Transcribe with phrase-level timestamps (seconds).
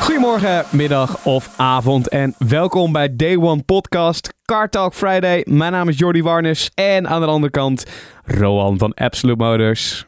[0.00, 5.44] Goedemorgen, middag of avond en welkom bij Day One Podcast Car Talk Friday.
[5.48, 7.84] Mijn naam is Jordi Warnes en aan de andere kant
[8.24, 10.06] Rowan van Absolute Motors.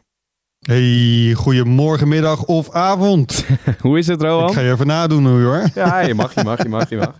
[0.59, 3.45] Hey, goedemorgen, middag of avond.
[3.81, 4.47] Hoe is het, Rowan?
[4.47, 5.63] Ik ga je even nadoen hoor.
[5.75, 7.17] Ja, je mag, je mag, je mag, je mag.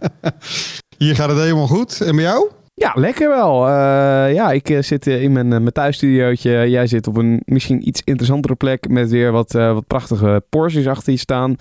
[0.98, 2.02] Hier gaat het helemaal goed.
[2.02, 2.50] En bij jou?
[2.74, 3.68] Ja, lekker wel.
[3.68, 6.70] Eh, ja, ik eh, zit eh, in mijn, mijn thuisstudiootje.
[6.70, 11.12] Jij zit op een misschien iets interessantere plek met weer wat, wat prachtige Porsches achter
[11.12, 11.56] je staan.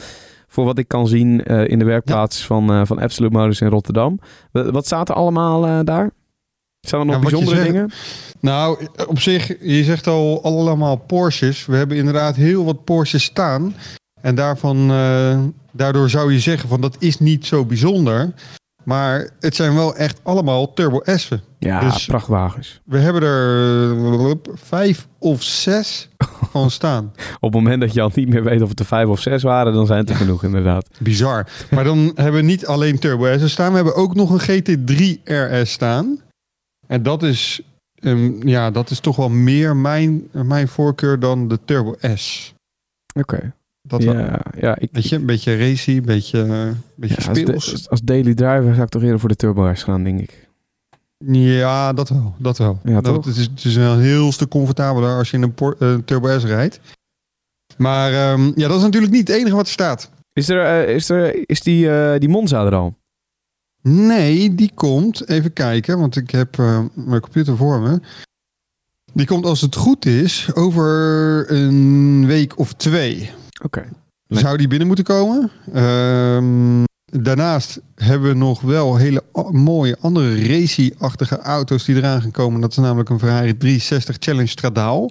[0.54, 3.68] Voor wat ik kan zien eh, in de werkplaats van, eh, van Absolute Motors in
[3.68, 4.18] Rotterdam.
[4.52, 6.10] Wa- wat staat er allemaal eh, daar?
[6.80, 7.66] Zijn er nog Ja, bijzondere zegt.
[7.68, 7.90] dingen?
[8.40, 11.66] Nou, op zich, je zegt al allemaal Porsches.
[11.66, 13.74] We hebben inderdaad heel wat Porsches staan.
[14.20, 14.88] En daarvan,
[15.72, 18.32] daardoor zou je zeggen van dat is niet zo bijzonder.
[18.84, 21.42] Maar het zijn wel echt allemaal Turbo S'en.
[21.58, 22.80] Ja, Dus- prachtwagens.
[22.84, 26.08] We hebben er eh, vijf of zes
[26.50, 27.12] van staan.
[27.40, 29.42] Op het moment dat je al niet meer weet of het er vijf of zes
[29.42, 30.88] waren, dan zijn het er genoeg inderdaad.
[30.98, 31.46] Bizar.
[31.70, 33.70] Maar dan hebben we niet alleen Turbo S'en staan.
[33.70, 36.20] We hebben ook nog een GT3 RS staan.
[36.86, 37.60] En dat is,
[37.94, 42.54] ehm, ja, dat is toch wel meer mijn, mijn voorkeur dan de Turbo S.
[43.14, 43.52] Oké.
[43.86, 44.14] Dat wel.
[44.18, 47.82] Ja, ja, ik, Weet je, een beetje racy, een beetje, een beetje ja, als, speels.
[47.82, 50.48] de- als daily driver zou ik toch eerder voor de Turbo S gaan, denk ik.
[51.26, 52.34] Ja, dat wel.
[52.38, 52.80] Dat wel.
[52.84, 53.24] Ja, dat, toch?
[53.24, 56.38] Het, is, het is een heel stuk comfortabeler als je in een Por- eh, Turbo
[56.38, 56.80] S rijdt.
[57.76, 60.10] Maar ehm, ja, dat is natuurlijk niet het enige wat er staat.
[60.32, 62.94] Is, er, eh, is, er, is die, eh, die Monza er al?
[63.82, 65.28] Nee, die komt.
[65.28, 68.00] Even kijken, want ik heb eh, mijn computer voor me.
[69.12, 73.30] Die komt als het goed is over een week of twee.
[73.64, 73.88] Oké.
[74.26, 74.40] Nee.
[74.40, 75.50] Zou die binnen moeten komen?
[75.72, 76.84] Ehm,
[77.22, 82.60] daarnaast hebben we nog wel hele mooie andere racy-achtige auto's die eraan gaan komen.
[82.60, 85.10] Dat is namelijk een Ferrari 360 Challenge Stradaal.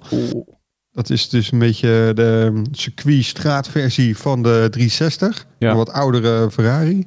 [0.90, 5.46] Dat is dus een beetje de circuit-straatversie van de 360.
[5.58, 5.70] Ja.
[5.70, 7.06] Een wat oudere Ferrari.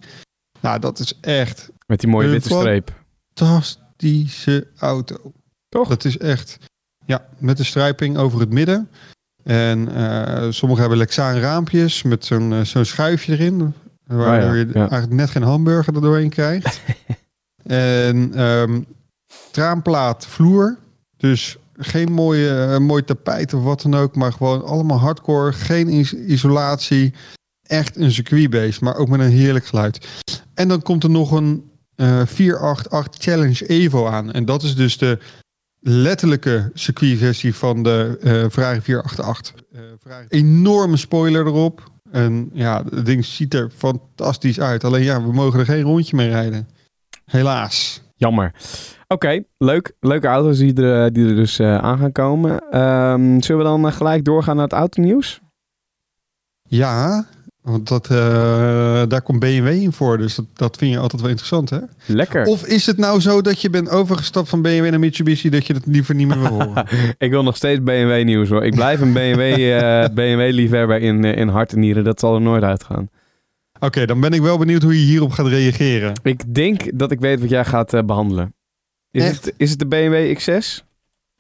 [0.61, 3.03] Nou, dat is echt Met die mooie witte streep.
[3.33, 5.31] fantastische auto.
[5.69, 5.87] Toch?
[5.87, 6.57] Dat is echt,
[7.05, 8.89] ja, met de strijping over het midden.
[9.47, 13.73] En eh sommige hebben Lexaan raampjes met zo'n eh, zo'n schuifje erin.
[14.05, 16.81] Waardoor Oh je eigenlijk net geen hamburger er doorheen krijgt.
[17.65, 18.81] en ehm
[19.51, 20.77] traanplaat vloer.
[21.17, 24.15] Dus geen mooie, eh, mooi tapijt of wat dan ook.
[24.15, 25.53] Maar gewoon allemaal hardcore.
[25.53, 27.13] Geen is- isolatie.
[27.67, 28.81] Echt een circuitbeest.
[28.81, 30.07] Maar ook met een heerlijk geluid.
[30.53, 34.31] En dan komt er nog een eh 488 Challenge Evo aan.
[34.31, 35.19] En dat is dus de
[35.79, 39.53] letterlijke circuitversie van de eh Ferrari 488.
[39.71, 40.25] Eh, Ferrari.
[40.29, 41.91] Enorme spoiler erop.
[42.11, 44.83] En ja, het ding ziet er fantastisch uit.
[44.83, 46.67] Alleen ja, we mogen er geen rondje mee rijden.
[47.25, 48.01] Helaas.
[48.15, 48.53] Jammer.
[49.07, 49.95] Oké, leuk.
[49.99, 52.59] Leuke auto's die er, die er dus eh, aan gaan komen.
[52.69, 55.41] Ehm, zullen we dan eh, gelijk doorgaan naar het autonieuws?
[56.63, 57.25] Ja,
[57.67, 60.17] want dat, eh, daar komt BMW in voor.
[60.17, 61.79] Dus dat, dat vind je altijd wel interessant, hè?
[62.05, 62.45] Lekker.
[62.45, 65.49] Of is het nou zo dat je bent overgestapt van BMW naar Mitsubishi...
[65.49, 66.87] dat je het liever niet meer wil horen?
[67.17, 68.65] Ik wil nog steeds BMW nieuws hoor.
[68.65, 69.41] Ik blijf een BMW,
[69.71, 72.03] eh, BMW liefhebber in, eh, in hart en nieren.
[72.03, 73.09] Dat zal er nooit uitgaan.
[73.79, 76.19] Oké, dan ben ik wel benieuwd hoe je hierop gaat reageren.
[76.23, 78.53] Ik denk dat ik weet wat jij gaat eh, behandelen.
[79.11, 79.45] Is Echt?
[79.45, 80.85] het, is het de BMW X6?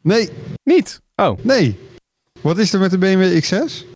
[0.01, 0.29] Nee,
[0.63, 1.01] Niet.
[1.15, 1.39] Oh.
[1.41, 1.77] nee.
[2.41, 3.95] Wat is er met de BMW X6?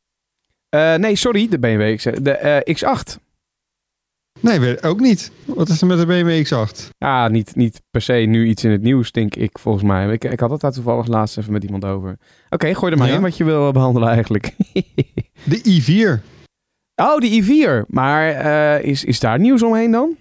[0.71, 1.47] Eh, nee, sorry.
[1.49, 2.21] De BMW X6.
[2.21, 3.17] De eh, X8.
[4.39, 5.31] Nee, weet- ook niet.
[5.45, 6.89] Wat is er met de BMW X8?
[6.97, 10.07] Ah, niet, niet per se nu iets in het nieuws, denk ik, volgens mij.
[10.11, 12.17] Ik, ik had het daar toevallig laatst even met iemand over.
[12.49, 13.15] Oké, gooi er maar Ja?
[13.15, 14.51] in wat je wil behandelen eigenlijk.
[15.43, 15.61] De
[16.21, 16.23] i4.
[16.95, 17.85] oh, die i4.
[17.87, 20.15] Maar eh, is, is daar nieuws omheen dan?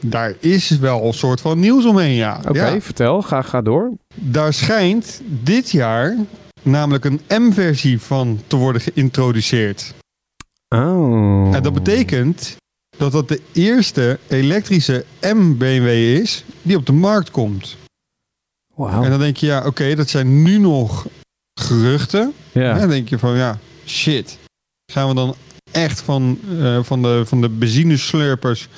[0.00, 2.40] Daar is wel een soort van nieuws omheen, ja.
[2.48, 2.80] Oké, Ja.
[2.80, 3.22] vertel.
[3.22, 3.92] Ga, ga door.
[4.14, 6.16] Daar schijnt dit jaar
[6.64, 9.94] namelijk een M-versie van te worden geïntroduceerd.
[10.68, 11.54] Oh.
[11.54, 12.56] En dat betekent
[12.96, 15.88] dat dat de eerste elektrische M-BMW
[16.20, 17.76] is die op de markt komt.
[18.74, 19.02] Wauw.
[19.02, 21.06] En dan denk je, ja, oké, dat zijn nu nog
[21.60, 22.32] geruchten.
[22.52, 22.72] Ja.
[22.72, 24.38] En dan denk je van, ja, shit.
[24.92, 25.34] Gaan we dan
[25.72, 28.68] echt van, eh, van, de, van de benzineslurpers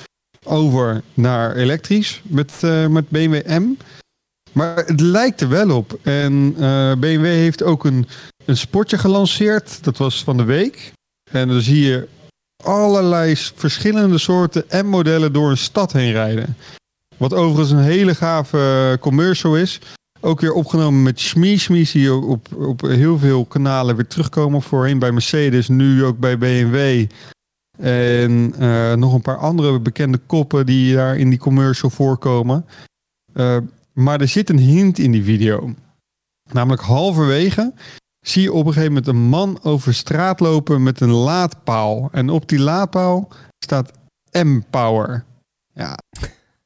[0.43, 3.77] over naar elektrisch met, eh, met BMW M?
[4.57, 5.99] Maar het lijkt er wel op.
[6.01, 8.07] En eh, BMW heeft ook een,
[8.45, 9.83] een sportje gelanceerd.
[9.83, 10.91] Dat was van de week.
[11.31, 12.07] En dan zie je
[12.63, 16.57] allerlei verschillende soorten M-modellen door een stad heen rijden.
[17.17, 19.79] Wat overigens een hele gave commercial is.
[20.21, 21.59] Ook weer opgenomen met Schmie.
[21.59, 24.61] Schmies die op, op, op heel veel kanalen weer terugkomen.
[24.61, 27.05] Voorheen bij Mercedes, nu ook bij BMW.
[27.77, 32.65] En eh, nog een paar andere bekende koppen die daar in die commercial voorkomen.
[33.33, 33.57] Eh,
[33.97, 35.73] maar er zit een hint in die video.
[36.51, 37.73] Namelijk halverwege
[38.19, 42.09] zie je op een gegeven moment een man over straat lopen met een laadpaal.
[42.11, 43.27] En op die laadpaal
[43.63, 43.91] staat
[44.31, 45.25] M-Power.
[45.73, 45.97] Ja,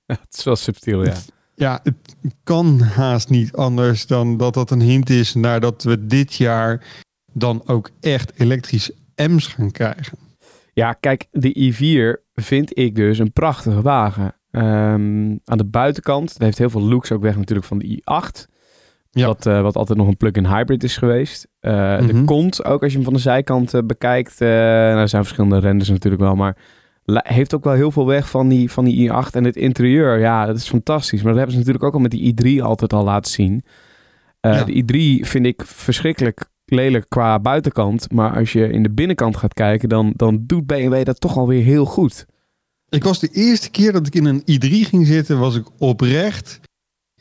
[0.05, 1.15] het is wel subtiel, ja.
[1.55, 1.95] ja, het
[2.43, 6.85] kan haast niet anders dan dat dat een hint is naar dat we dit jaar
[7.33, 10.17] dan ook echt elektrisch M's gaan krijgen.
[10.73, 14.35] Ja, kijk, de i4 vind ik dus een prachtige wagen.
[14.51, 18.47] Ehm, aan de buitenkant, dat heeft heel veel looks ook weg natuurlijk van de i8.
[19.11, 19.25] Ja.
[19.27, 21.47] Wat, eh, wat altijd nog een plug-in hybrid is geweest.
[21.59, 22.25] Eh, De Mhm.
[22.25, 24.39] kont, ook als je hem van de zijkant eh, bekijkt.
[24.39, 24.51] nou,
[24.99, 26.57] er zijn verschillende renders natuurlijk wel, maar
[27.05, 29.35] heeft ook wel heel veel weg van die, van die i8.
[29.35, 31.19] En het interieur, ja, dat is fantastisch.
[31.21, 33.63] Maar dat hebben ze natuurlijk ook al met die i3 altijd al laten zien.
[34.41, 34.63] Ja.
[34.63, 38.11] De i3 vind ik verschrikkelijk lelijk qua buitenkant.
[38.11, 41.63] Maar als je in de binnenkant gaat kijken, dan, dan doet BMW dat toch alweer
[41.63, 42.25] heel goed.
[42.95, 46.59] Ik was de eerste keer dat ik in een i3 ging zitten, was ik oprecht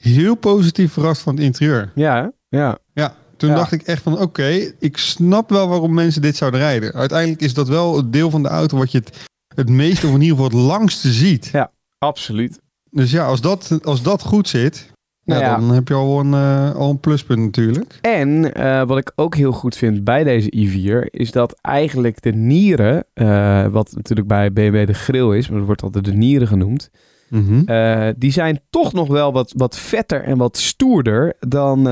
[0.00, 1.92] heel positief verrast van het interieur.
[1.94, 2.78] Ja, ja.
[2.92, 3.54] Ja, toen Ja.
[3.56, 6.92] dacht ik echt van oké, ik snap wel waarom mensen dit zouden rijden.
[6.92, 9.16] Uiteindelijk is dat wel het deel van de auto wat je het,
[9.54, 11.50] het meeste of in ieder geval het langste ziet.
[11.98, 12.58] absoluut.
[12.90, 14.92] Dus ja, als dat, als dat goed zit,
[15.30, 15.58] Nou ja, ja.
[15.58, 17.98] dan heb je al een, eh, al een pluspunt natuurlijk.
[18.00, 22.32] En eh, wat ik ook heel goed vind bij deze i4 is dat eigenlijk de
[22.32, 26.48] nieren, eh, wat natuurlijk bij BMW de grill is, maar dat wordt altijd de nieren
[26.48, 26.90] genoemd,
[27.28, 28.12] Mhm.
[28.18, 31.84] die zijn toch nog wel wat, wat vetter en wat stoerder dan,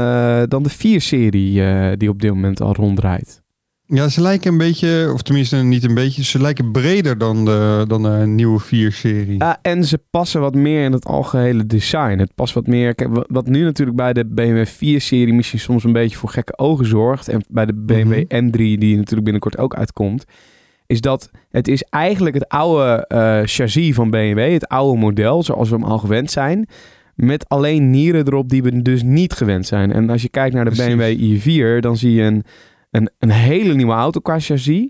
[0.48, 3.42] dan de 4-serie eh, die op dit moment al ronddraait.
[3.90, 7.84] Ja, ze lijken een beetje, of tenminste niet een beetje, ze lijken breder dan de,
[7.86, 9.38] dan de nieuwe 4-serie.
[9.38, 12.18] Ja, en ze passen wat meer in het algehele design.
[12.18, 12.94] Het past wat meer.
[12.94, 16.58] Kijk, wa- wat nu natuurlijk bij de BMW 4-serie misschien soms een beetje voor gekke
[16.58, 17.28] ogen zorgt.
[17.28, 18.46] En bij de BMW Mhm.
[18.46, 20.24] M3, die natuurlijk binnenkort ook uitkomt.
[20.86, 24.52] Is dat het is eigenlijk het oude eh, chassis van BMW.
[24.52, 26.66] Het oude model, zoals we hem al gewend zijn.
[27.14, 29.92] Met alleen nieren erop die we dus niet gewend zijn.
[29.92, 30.94] En als je kijkt naar de Precies.
[30.94, 32.44] BMW i4, dan zie je een,
[32.90, 34.88] een, een hele nieuwe auto qua chassis.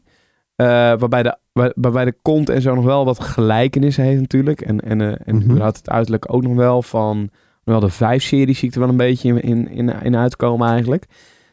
[0.57, 4.61] Eh, waarbij, de, waar- waarbij de kont en zo nog wel wat gelijkenissen heeft natuurlijk.
[4.61, 5.45] En, en, eh, en Mhm.
[5.45, 7.31] überhaupt het uiterlijk ook nog wel van...
[7.65, 11.05] Wel de 5-serie zie ik er wel een beetje in, in, in, in uitkomen eigenlijk.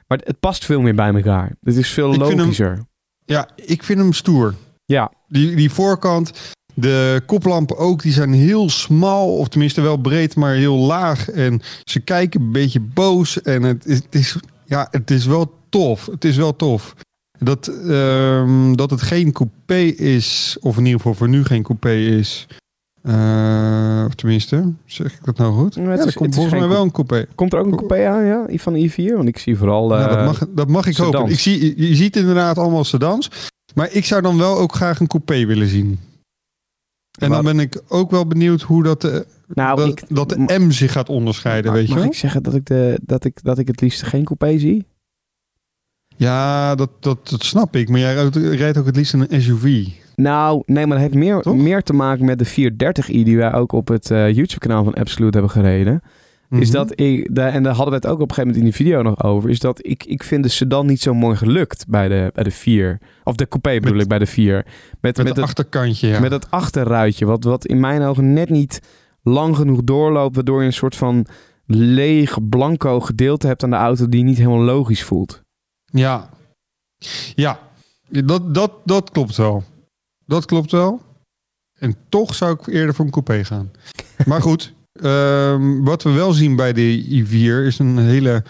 [0.07, 1.51] Maar het, het past veel meer bij elkaar.
[1.61, 2.85] Het is veel Ik vind hem- logischer.
[3.25, 4.53] Ja, ik vind hem stoer.
[4.85, 9.37] Ja, Die, die voorkant, de koplampen ook, die zijn heel smal.
[9.37, 11.29] Of tenminste wel breed, maar heel laag.
[11.29, 13.41] En ze kijken een beetje boos.
[13.41, 16.05] En het is, het is, ja, het is wel tof.
[16.05, 16.95] Het is wel tof.
[17.39, 21.91] Dat, ehm, dat het geen coupé is, of in ieder geval voor nu geen coupé
[21.93, 22.47] is.
[23.01, 25.75] Eh, of tenminste, zeg ik dat nou goed?
[25.75, 27.25] Ja, Ja, het er komt het volgens mij wel een coupé.
[27.35, 29.15] komt er ook een coupé aan ja, van de i4?
[29.15, 29.87] Want ik zie vooral...
[29.87, 31.15] Nou, dat, eh, mag, dat mag ik sedans.
[31.15, 31.31] hopen.
[31.31, 33.29] Ik zie, je ziet inderdaad allemaal sedans.
[33.75, 35.99] Maar ik zou dan wel ook graag een coupé willen zien.
[37.17, 40.59] En dan ben ik ook wel benieuwd hoe dat de, nou, dat, ik, dat de
[40.59, 43.57] M zich gaat onderscheiden, weet je mag ik zeggen dat ik, de, dat, ik, dat
[43.57, 44.85] ik het liefst geen coupé zie?
[46.17, 47.89] Ja, dat, dat, dat snap ik.
[47.89, 49.87] Maar jij rijdt- ook het liefst een SUV.
[50.15, 51.55] Nou, nee, maar dat heeft meer, Toch?
[51.55, 55.37] meer te maken met de 430i die wij ook op het eh, YouTube-kanaal van Absolute
[55.37, 56.01] hebben gereden.
[56.49, 56.71] Is Mhm.
[56.77, 58.85] dat ik, daar- en daar hadden we het ook op een gegeven moment in die
[58.87, 62.07] video nog over, is dat ik, ik vind de sedan niet zo mooi gelukt bij
[62.07, 62.99] de, bij de 4.
[63.23, 64.55] Of de coupé bedoel Met- ik bij de 4.
[64.55, 64.65] Met,
[65.01, 66.19] Met, met, het achterkantje, ja.
[66.19, 68.79] met het achterruitje, wat, wat in mijn ogen net niet
[69.21, 71.25] lang genoeg doorloopt, waardoor je een soort van
[71.65, 75.41] leeg blanco gedeelte hebt aan de auto die niet helemaal logisch voelt.
[75.85, 76.29] Ja.
[77.35, 77.59] Ja,
[78.09, 79.63] dat, dat, dat klopt wel.
[80.25, 81.01] Dat klopt wel.
[81.79, 83.71] En toch zou ik eerder voor een coupé gaan.
[84.25, 88.43] maar goed, ehm, wat we wel zien bij de i4 is een hele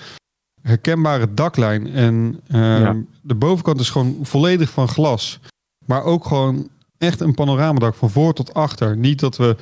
[0.61, 1.87] herkenbare daklijn.
[1.93, 2.95] En ehm, Ja.
[3.21, 5.39] de bovenkant is gewoon volledig van glas.
[5.85, 8.97] Maar ook gewoon echt een panoramadak van voor tot achter.
[8.97, 9.55] Niet dat we,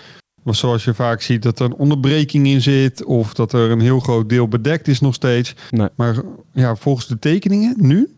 [0.46, 3.04] zoals je vaak ziet, dat er een onderbreking in zit.
[3.04, 5.56] Of dat er een heel groot deel bedekt is nog steeds.
[5.70, 5.90] Nee.
[5.96, 6.16] Maar
[6.54, 8.10] ja, volgens de tekeningen nu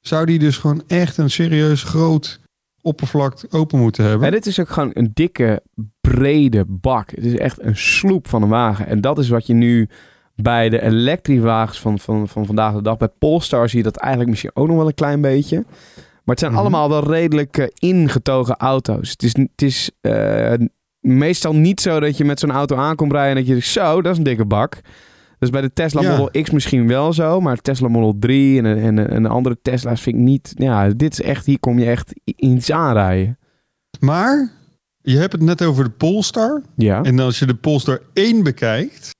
[0.00, 2.40] zou die dus gewoon echt een serieus groot
[2.84, 4.26] oppervlak open moeten hebben.
[4.26, 5.62] En dit is ook gewoon een dikke,
[6.00, 7.10] brede bak.
[7.10, 8.86] Het is echt een sloep van een wagen.
[8.86, 9.88] En dat is wat je nu
[10.36, 12.96] bij de elektrische wagens van, van, van vandaag de dag...
[12.96, 15.64] Bij Polestar zie je dat eigenlijk misschien ook nog wel een klein beetje.
[15.96, 16.60] Maar het zijn Mhm.
[16.60, 19.10] allemaal wel redelijk eh, ingetogen auto's.
[19.10, 20.52] Het is, het is eh,
[21.00, 23.36] meestal niet zo dat je met zo'n auto aankomt rijden...
[23.36, 24.80] en dat je zo, dat is een dikke bak.
[25.44, 26.16] Dus bij de Tesla Ja.
[26.16, 30.00] Model X misschien wel zo, maar Tesla Model 3 en, en, en de andere Tesla's
[30.00, 30.52] vind ik niet.
[30.54, 33.38] Ja, dit is echt, hier kom je echt iets aanrijden.
[34.00, 34.50] Maar
[35.00, 36.62] je hebt het net over de Polestar.
[36.76, 37.02] Ja.
[37.02, 39.10] En als je de Polestar 1 bekijkt,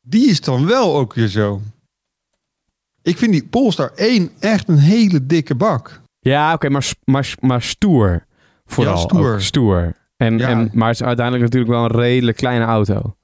[0.00, 1.60] die is dan wel ook weer zo.
[3.02, 6.00] Ik vind die Polestar 1 echt een hele dikke bak.
[6.20, 8.24] Ja, oké, maar, maar, maar stoer.
[8.66, 8.94] Vooral.
[8.94, 9.32] Ja, stoer.
[9.32, 9.92] ook stoer.
[10.16, 10.48] En, Ja.
[10.48, 13.16] en, maar het is uiteindelijk natuurlijk wel een redelijk kleine auto.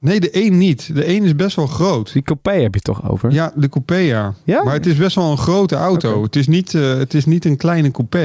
[0.00, 0.94] Nee, de 1 niet.
[0.94, 2.12] De 1 is best wel groot.
[2.12, 3.30] Die coupé heb je toch over?
[3.32, 4.34] Ja, de coupé ja.
[4.44, 4.62] Ja?
[4.64, 6.22] Maar het is best wel een grote auto.
[6.22, 8.18] Het, is niet, eh, het is niet een kleine coupé.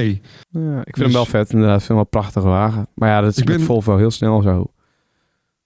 [0.49, 1.79] Ja, ik vind Dus- hem wel vet, inderdaad.
[1.79, 2.87] Ik vind hem wel een prachtige wagen.
[2.95, 4.65] Maar ja, dat is ben- Volvo heel snel zo.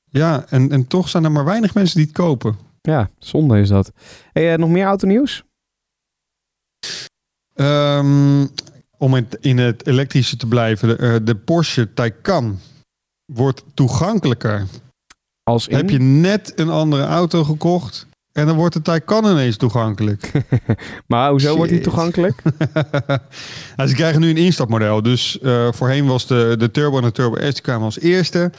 [0.10, 2.58] Ja, en, en toch zijn er maar weinig mensen die het kopen.
[2.82, 3.92] Ja, zonde is dat.
[4.34, 5.44] Hey, eh, nog meer autonieuws?
[7.54, 8.46] Ehm,
[8.98, 12.60] om in, in het elektrische te blijven, de, eh, de Porsche Taycan
[13.26, 14.66] wordt toegankelijker.
[15.48, 15.76] Als in...
[15.76, 20.32] Heb je net een andere auto gekocht en dan wordt de Taycan ineens toegankelijk.
[21.08, 22.42] Maar hoezo wordt die toegankelijk?
[23.76, 25.02] Nou, ze krijgen nu een instapmodel.
[25.02, 28.52] Dus eh, voorheen was de, de Turbo en de Turbo S die kwamen als eerste.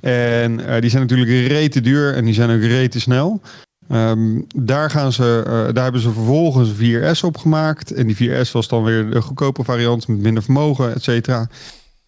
[0.00, 3.40] En eh, die zijn natuurlijk rete duur en die zijn ook rete snel.
[3.88, 7.92] Ehm, daar, gaan ze, eh, daar hebben ze vervolgens een 4S op gemaakt.
[7.92, 11.48] En die 4S was dan weer de goedkope variant met minder vermogen, et cetera.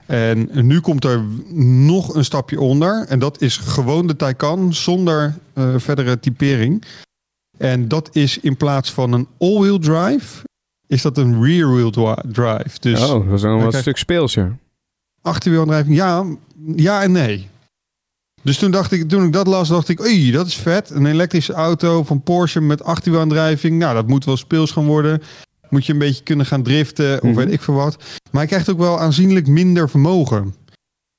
[0.07, 3.07] En nu komt er nog een stapje onder.
[3.09, 6.85] En dat is gewoon de Taycan zonder eh, verdere typering.
[7.59, 10.43] En dat is in plaats van een all-wheel drive,
[10.87, 11.91] is dat een rear-wheel
[12.29, 12.81] drive.
[12.81, 13.75] Dus oh, dat is een kijk.
[13.75, 14.57] stuk speelser.
[15.23, 16.25] achterwielaandrijving, ja,
[16.77, 17.49] ja en nee.
[18.43, 20.91] Dus toen dacht ik, toen ik dat las, dacht ik, oei, dat is vet.
[20.91, 23.79] Een elektrische auto van Porsche met achterwielaandrijving.
[23.79, 25.23] Nou, dat moet wel speels gaan worden.
[25.71, 27.35] Moet je een beetje kunnen gaan driften, of Mhm.
[27.35, 27.97] weet ik veel wat.
[28.31, 30.55] Maar hij krijgt ook wel aanzienlijk minder vermogen.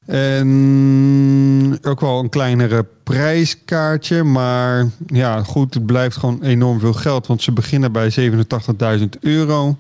[0.06, 4.24] En ook wel een kleinere prijskaartje.
[4.24, 7.28] Maar ja, goed, het blijft gewoon enorm veel geld.
[7.28, 9.78] Want ze beginnen bij 87.000 euro.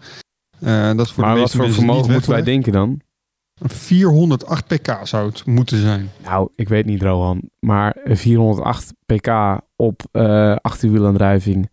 [0.60, 3.02] Eh, dat is voor maar de wat voor vermogen moeten wij denken dan?
[3.62, 6.12] 408 pk zou het moeten zijn.
[6.24, 7.42] Nou, ik weet niet, Rohan.
[7.60, 11.70] Maar 408 pk op eh achterwielaandrijving.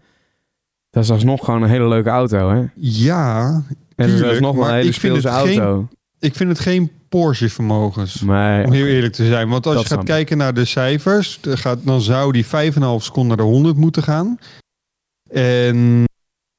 [0.92, 2.64] Dat is alsnog gewoon een hele leuke auto, hè?
[2.74, 3.62] Ja,
[3.96, 5.88] En dat is alsnog wel een maar hele ik vind speelse het geen- auto.
[6.18, 8.20] ik vind het geen Porsche-vermogens.
[8.22, 9.48] Maar Om heel eerlijk te zijn.
[9.48, 13.36] Want als je gaat kijken naar de cijfers, dan, gaat, dan zou die 5,5 seconden
[13.36, 14.38] naar de 100 moeten gaan.
[15.30, 16.04] En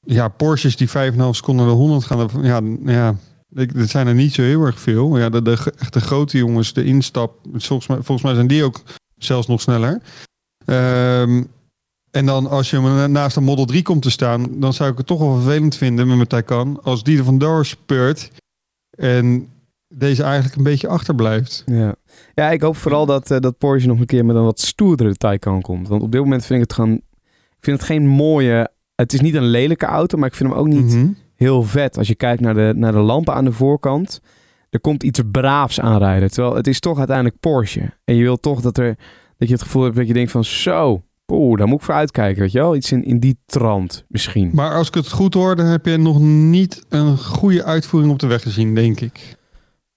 [0.05, 2.61] ja, Porsches die 5,5 seconden naar de 100 gaan, ja,
[2.93, 3.15] ja,
[3.61, 5.17] ik- dat zijn er niet zo heel erg veel.
[5.17, 8.81] Ja, de, de echte grote jongens, de instap, volgens mij, volgens mij zijn die ook
[9.17, 10.01] zelfs nog sneller.
[10.65, 11.43] Ehm,
[12.13, 15.07] en dan als je naast een Model 3 komt te staan, dan zou ik het
[15.07, 18.31] toch wel vervelend vinden met mijn Taycan als die er vandoor speurt
[18.97, 19.47] en
[19.87, 21.63] deze eigenlijk een beetje achterblijft.
[21.65, 21.95] Ja.
[22.33, 25.15] ja, ik hoop vooral dat, eh, dat Porsche nog een keer met een wat stoerdere
[25.15, 25.87] Taycan komt.
[25.87, 26.93] Want op dit moment vind ik het gewoon...
[27.57, 28.71] Ik vind het geen mooie...
[28.95, 31.07] Het is niet een lelijke auto, maar ik vind hem ook niet Mhm.
[31.35, 31.97] heel vet.
[31.97, 34.19] Als je kijkt naar de, naar de lampen aan de voorkant...
[34.69, 36.31] Er komt iets braafs aanrijden.
[36.31, 37.93] Terwijl het is toch uiteindelijk Porsche.
[38.03, 38.97] En je wil toch dat, er,
[39.37, 40.43] dat je het gevoel hebt dat je denkt van...
[40.43, 42.75] Zo, oeh, daar moet ik voor uitkijken, weet je wel?
[42.75, 44.51] Iets in, in die trant misschien.
[44.53, 48.19] Maar als ik het goed hoor, dan heb je nog niet een goede uitvoering op
[48.19, 49.35] de weg gezien, denk ik.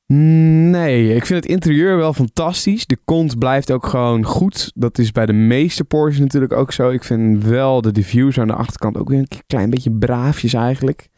[0.07, 2.87] Nee, ik vind het interieur wel fantastisch.
[2.87, 4.73] De kont blijft ook gewoon goed.
[4.75, 6.91] Dat is bij de meeste Porsche natuurlijk ook zo.
[6.91, 11.09] Ik vind wel de diffuser aan de achterkant ook weer een klein beetje braafjes eigenlijk.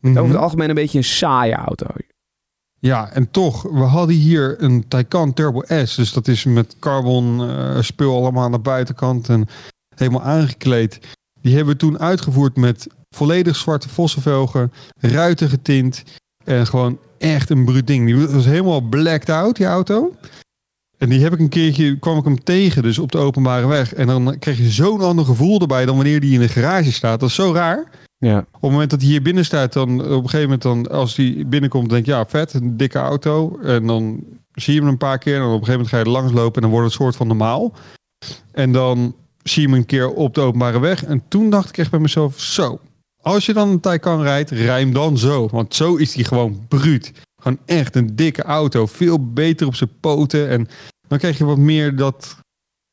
[0.00, 0.18] Mhm.
[0.18, 1.86] Over het algemeen een beetje een saaie auto.
[2.80, 5.94] Ja, en toch, we hadden hier een Taycan Turbo S.
[5.94, 9.48] Dus dat is met carbon eh, spul allemaal aan de buitenkant en
[9.94, 11.00] helemaal aangekleed.
[11.40, 16.04] Die hebben we toen uitgevoerd met volledig zwarte vossenvelgen, ruiten getint
[16.44, 18.06] en gewoon echt een bruut ding.
[18.06, 20.14] Die was helemaal blacked out, die auto.
[20.98, 23.94] En die heb ik een keertje, kwam ik hem tegen, dus op de openbare weg.
[23.94, 27.20] En dan krijg je zo'n ander gevoel erbij dan wanneer die in de garage staat.
[27.20, 27.90] Dat is zo raar.
[28.18, 30.88] Ja, Op het moment dat hij hier binnen staat, dan op een gegeven moment, dan,
[30.90, 33.58] als hij binnenkomt, denk je, ja, vet, een dikke auto.
[33.62, 36.04] En dan zie je hem een paar keer en op een gegeven moment ga je
[36.04, 37.72] er langs lopen en dan wordt het soort van normaal.
[38.52, 41.04] En dan zie je hem een keer op de openbare weg.
[41.04, 42.80] En toen dacht ik echt bij mezelf, zo,
[43.22, 45.48] als je dan een Taycan rijdt, rij hem dan zo.
[45.48, 47.12] Want zo is hij gewoon bruut.
[47.42, 48.86] Gewoon echt een dikke auto.
[48.86, 50.48] Veel beter op zijn poten.
[50.48, 50.68] En
[51.08, 52.36] dan krijg je wat meer dat,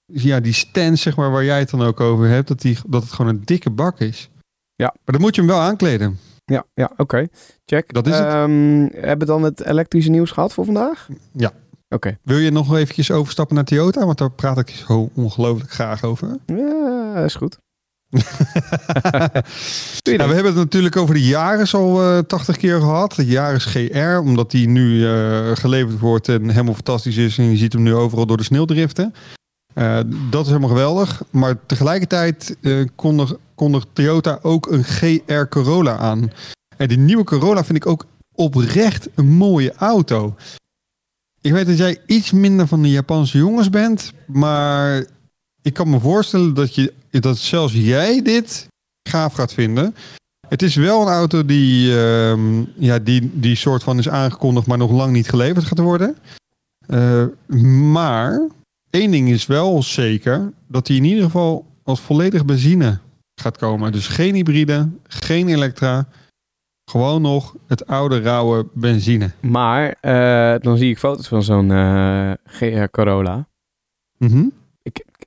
[0.05, 2.47] ja, die stance, zeg maar, waar jij het dan ook over hebt.
[2.47, 4.29] Dat, die, dat het gewoon een dikke bak is.
[4.75, 4.93] Ja.
[4.93, 6.19] Maar dan moet je hem wel aankleden.
[6.45, 7.27] ja, ja oké.
[7.65, 7.93] Check.
[7.93, 8.25] Dat is het.
[8.25, 11.07] Ehm, hebben we dan het elektrische nieuws gehad voor vandaag?
[11.31, 11.51] Ja.
[11.89, 12.17] Oké.
[12.23, 14.05] Wil je nog eventjes overstappen naar Toyota?
[14.05, 16.37] Want daar praat ik zo ongelooflijk graag over.
[16.45, 17.57] Ja, is goed.
[20.01, 20.27] Dan?
[20.27, 23.15] we hebben het natuurlijk over de Yaris al eh 80 keer gehad.
[23.15, 27.37] De Yaris GR, omdat die nu eh, geleverd wordt en helemaal fantastisch is.
[27.37, 28.65] En je ziet hem nu overal door de sneeuw
[29.75, 31.23] Eh, dat is helemaal geweldig.
[31.29, 36.31] Maar tegelijkertijd eh kondigt, kondigt Toyota ook een GR Corolla aan.
[36.77, 38.05] En die nieuwe Corolla vind ik ook
[38.35, 40.35] oprecht een mooie auto.
[41.41, 45.05] ik weet dat jij iets minder van de Japanse jongens bent, maar
[45.61, 48.67] ik kan me voorstellen dat, je, dat zelfs jij dit
[49.09, 49.95] gaaf gaat vinden.
[50.47, 54.77] Het is wel een auto die, ehm, ja, die, die soort van is aangekondigd, maar
[54.77, 56.17] nog lang niet geleverd gaat worden.
[56.87, 57.23] Eh,
[57.91, 58.47] maar
[58.95, 62.99] één ding is wel zeker, dat hij in ieder geval als volledig benzine
[63.35, 63.91] gaat komen.
[63.91, 66.07] Dus geen hybride, geen elektra,
[66.91, 69.31] gewoon nog het oude rauwe benzine.
[69.41, 73.47] Maar eh, dan zie ik foto's van zo'n eh, GR Corolla.
[74.17, 74.45] Mhm.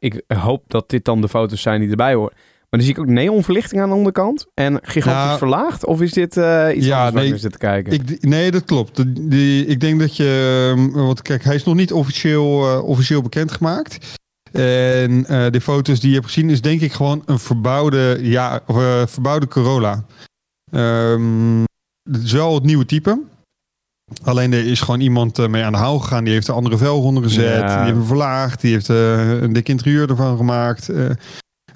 [0.01, 2.37] Ik hoop dat dit dan de foto's zijn die erbij horen.
[2.71, 4.47] Maar dan zie ik ook neonverlichting aan de onderkant.
[4.55, 5.85] En gigantisch Nou, verlaagd?
[5.85, 7.93] Of is dit eh, iets Ja, anders waar nee, zit te kijken?
[7.93, 8.97] Ik, nee, dat klopt.
[8.97, 10.73] De- Die, ik denk dat je.
[10.77, 14.17] ehm, Want kijk, hij is nog niet officieel, eh, officieel bekendgemaakt.
[14.53, 18.63] En eh, de foto's die je hebt gezien, is denk ik gewoon een verbouwde, ja,
[19.07, 20.05] verbouwde Corolla.
[20.73, 21.61] Ehm,
[22.11, 23.21] het is wel het nieuwe type.
[24.23, 26.25] Alleen er is gewoon iemand mee aan de haal gegaan.
[26.25, 27.61] Die heeft er andere velgen onder gezet.
[27.61, 27.67] Ja.
[27.67, 28.61] Die heeft hem verlaagd.
[28.61, 30.89] Die heeft een dik interieur ervan gemaakt.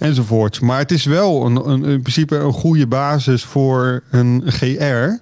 [0.02, 0.61] Enzovoorts.
[0.61, 5.18] Maar het is wel een, een, in principe een goede basis voor een GR.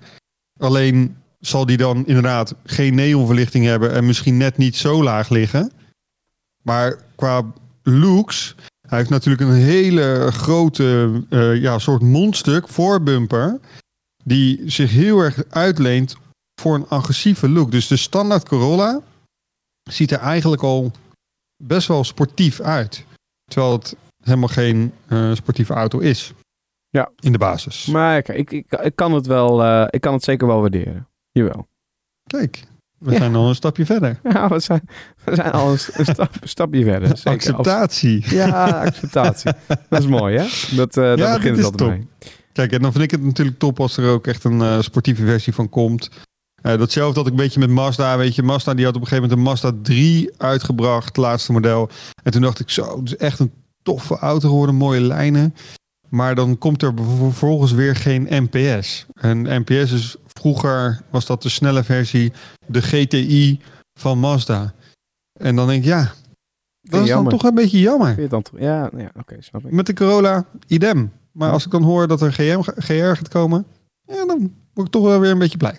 [0.58, 5.72] Alleen zal die dan inderdaad geen neonverlichting hebben en misschien net niet zo laag liggen.
[6.62, 7.44] Maar qua
[7.82, 8.54] looks,
[8.88, 13.60] hij heeft natuurlijk een hele grote eh, ja, soort mondstuk voorbumper.
[14.24, 16.16] Die zich heel erg uitleent
[16.60, 17.70] voor een agressieve look.
[17.70, 19.00] Dus de standaard Corolla
[19.90, 20.92] ziet er eigenlijk al
[21.62, 23.04] best wel sportief uit.
[23.44, 26.32] Terwijl het helemaal geen eh, sportieve auto is.
[26.88, 27.10] Ja.
[27.20, 27.86] In de basis.
[27.86, 28.50] Maar ik, ik,
[28.82, 31.08] ik, kan het wel, eh, ik kan het zeker wel waarderen.
[31.30, 31.66] Jawel.
[32.26, 32.64] Kijk,
[32.98, 33.16] we Ja.
[33.18, 34.20] zijn al een stapje verder.
[34.32, 34.88] Ja, we zijn,
[35.24, 37.08] we zijn al een, stap, stapje verder.
[37.16, 37.30] Zeker.
[37.32, 38.34] Acceptatie.
[38.34, 39.52] Ja, acceptatie.
[39.88, 40.46] Dat is mooi, hè?
[40.76, 41.88] Dat, eh Ja, dat begint het is altijd top.
[41.88, 42.08] mee.
[42.52, 45.54] Kijk, en dan vind ik het natuurlijk top als er ook echt een sportieve versie
[45.54, 46.10] van komt.
[46.62, 48.16] Eh, datzelfde had ik een beetje met Mazda.
[48.16, 51.52] Weet je, Mazda die had op een gegeven moment een Mazda 3 uitgebracht, het laatste
[51.52, 51.88] model.
[52.22, 55.54] En toen dacht ik zo, het is echt een toffe auto geworden, mooie lijnen.
[56.08, 59.06] Maar dan komt er vervolgens weer geen NPS.
[59.14, 62.32] En NPS is vroeger, was dat de snelle versie,
[62.66, 63.60] de GTI
[63.94, 64.74] van Mazda.
[65.32, 66.12] En dan denk ik, ja,
[66.80, 68.28] dat is dan toch een beetje jammer.
[68.28, 68.44] Dan?
[68.56, 69.72] Ja, ja oké, snap ik.
[69.72, 71.12] Met de Corolla, idem.
[71.32, 73.66] Maar als ik dan hoor dat er GM, GR gaat komen,
[74.02, 75.78] ja, dan word ik toch wel weer een beetje blij.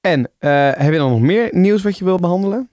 [0.00, 2.68] En eh, heb je dan nog meer nieuws wat je wilt behandelen?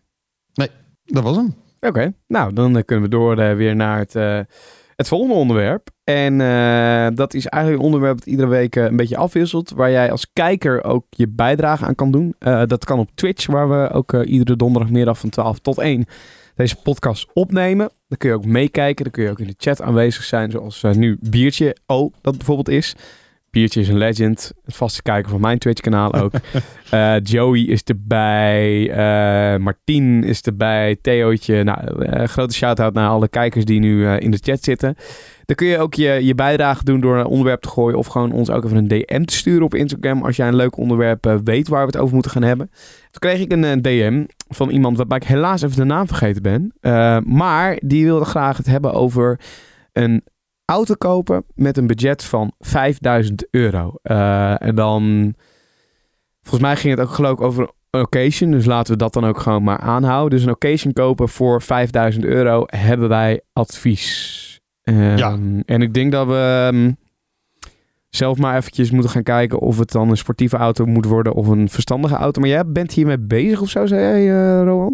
[1.03, 1.55] Dat was hem.
[1.79, 4.39] Oké, nou dan eh, kunnen we door eh, weer naar het, eh,
[4.95, 5.89] het volgende onderwerp.
[6.03, 6.37] En
[7.15, 9.71] dat is eigenlijk een onderwerp dat iedere week een beetje afwisselt.
[9.71, 12.35] Waar jij als kijker ook je bijdrage aan kan doen.
[12.65, 16.05] Dat kan op Twitch, waar we ook iedere donderdagmiddag van 12 tot 1
[16.55, 17.89] deze podcast opnemen.
[18.07, 19.03] Dan kun je ook meekijken.
[19.03, 20.51] Dan kun je ook in de chat aanwezig zijn.
[20.51, 22.95] Zoals nu Biertje O dat bijvoorbeeld is.
[23.57, 24.51] Biertje is een legend.
[24.65, 26.31] Vaste kijker van mijn Twitch kanaal ook.
[26.89, 28.89] Eh, Joey is erbij.
[28.91, 30.97] eh Martien is erbij.
[31.01, 31.63] Theootje.
[31.63, 34.95] Nou, eh, grote shout-out naar alle kijkers die nu in de chat zitten.
[35.45, 37.97] Dan kun je ook je, je bijdrage doen door een onderwerp te gooien.
[37.97, 40.23] Of gewoon ons ook even een DM te sturen op Instagram.
[40.23, 42.69] Als jij een leuk onderwerp weet waar we het over moeten gaan hebben.
[43.11, 46.73] Toen kreeg ik een DM van iemand waarbij ik helaas even de naam vergeten ben.
[47.25, 49.39] Maar die wilde graag het hebben over
[49.93, 50.23] een
[50.71, 53.93] auto kopen met een budget van 5000 euro.
[54.01, 55.33] Eh, en dan,
[56.41, 58.51] volgens mij ging het ook geloof ik over een occasion.
[58.51, 60.37] Dus laten we dat dan ook gewoon maar aanhouden.
[60.37, 64.59] Dus een occasion kopen voor 5000 euro hebben wij advies.
[64.83, 65.37] Ehm, Ja.
[65.65, 66.91] En ik denk dat we ehm,
[68.09, 71.47] zelf maar eventjes moeten gaan kijken of het dan een sportieve auto moet worden of
[71.47, 72.41] een verstandige auto.
[72.41, 74.87] Maar jij bent hiermee bezig of zo, zei jij, eh?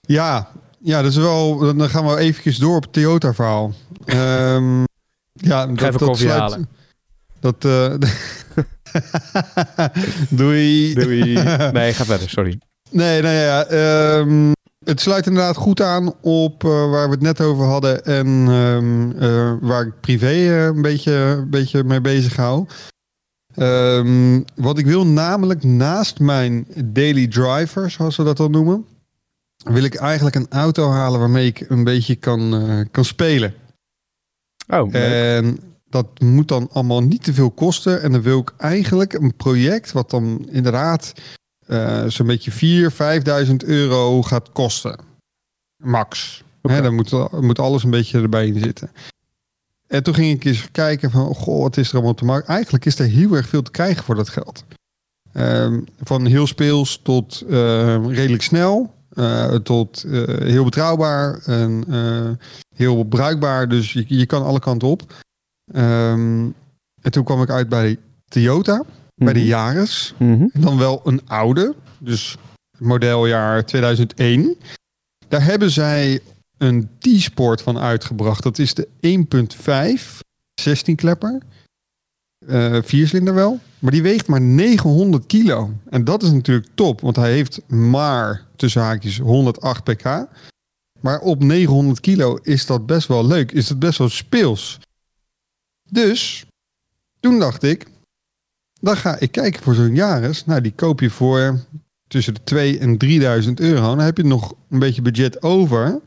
[0.00, 0.48] Ja,
[0.82, 1.58] ja, dat is wel.
[1.76, 3.72] Dan gaan we eventjes door op het Toyota verhaal.
[4.04, 4.84] Ehm
[5.32, 6.68] ja, dat, even koffie halen.
[7.40, 7.64] Dat.
[7.64, 7.94] eh,
[10.28, 10.94] Doei.
[10.94, 11.34] Doei.
[11.72, 12.60] Nee, ga verder, sorry.
[12.90, 13.64] Nee, nee, ja.
[13.64, 14.52] ehm,
[14.84, 18.04] het sluit inderdaad goed aan op eh, waar we het net over hadden.
[18.04, 22.66] En ehm, eh, waar ik privé een, beetje, een beetje mee bezig hou.
[24.54, 28.86] Wat ik wil namelijk naast mijn daily driver, zoals we dat dan noemen,
[29.64, 33.54] wil ik eigenlijk een auto halen waarmee ik een beetje kan, eh, kan spelen.
[34.68, 34.94] Oh.
[34.94, 38.02] En dat moet dan allemaal niet te veel kosten.
[38.02, 41.12] En dan wil ik eigenlijk een project wat dan inderdaad
[41.66, 42.92] eh, zo'n beetje 4.000,
[43.46, 44.98] 5.000 euro gaat kosten.
[45.76, 46.42] Max.
[46.62, 48.90] Hè, dan moet, moet alles een beetje erbij in zitten.
[49.86, 52.48] En toen ging ik eens kijken van, goh, wat is er allemaal op de markt?
[52.48, 54.64] Eigenlijk is er heel erg veel te krijgen voor dat geld.
[55.32, 62.30] Ehm, van heel speels tot eh, redelijk snel, eh, tot eh, heel betrouwbaar en eh,
[62.74, 63.68] heel bruikbaar.
[63.68, 65.02] Dus je, je kan alle kanten op.
[65.72, 66.48] Ehm,
[67.02, 67.98] en toen kwam ik uit bij
[68.28, 68.82] Toyota,
[69.14, 69.48] bij de Mhm.
[69.48, 70.14] Yaris.
[70.18, 70.46] Mhm.
[70.52, 72.36] Dan wel een oude, dus
[72.78, 74.56] modeljaar 2001.
[75.28, 76.20] Daar hebben zij
[76.58, 78.42] een T-Sport van uitgebracht.
[78.42, 80.20] Dat is de 1.5
[80.60, 80.96] 16
[82.46, 82.74] klepper.
[82.76, 83.60] Eh vierslinder wel.
[83.78, 85.70] Maar die weegt maar 900 kilo.
[85.90, 87.00] En dat is natuurlijk top.
[87.00, 90.26] Want hij heeft maar tussen haakjes 108 pk.
[91.00, 93.52] Maar op 900 kilo is dat best wel leuk.
[93.52, 94.80] Is dat best wel speels.
[95.90, 96.46] Dus
[97.20, 97.86] toen dacht ik,
[98.80, 100.44] dan ga ik kijken voor zo'n Yaris.
[100.44, 101.58] Nou, die koop je voor
[102.08, 103.80] tussen de 2 en 3000 euro.
[103.80, 106.00] Dan heb je nog een beetje budget over